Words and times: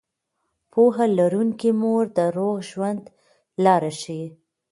پوهه 0.71 1.05
لرونکې 1.17 1.71
مور 1.81 2.03
د 2.17 2.19
روغ 2.37 2.55
ژوند 2.69 3.03
لاره 3.63 3.91
ښيي. 3.99 4.27